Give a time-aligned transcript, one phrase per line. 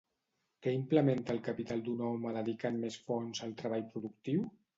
[0.65, 4.51] Què implementa el capital d'un home dedicant més fons al treball productiu?